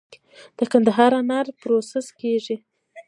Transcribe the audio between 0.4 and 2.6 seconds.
د قندهار انار پروسس کیږي؟